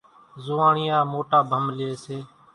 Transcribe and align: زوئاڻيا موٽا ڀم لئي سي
زوئاڻيا 0.45 0.97
موٽا 1.11 1.39
ڀم 1.49 1.63
لئي 1.77 1.93
سي 2.03 2.17